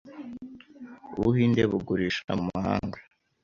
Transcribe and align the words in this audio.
Ubuhinde 1.17 1.61
bugurisha 1.71 2.29
mu 2.39 2.45
mahanga 2.55 2.97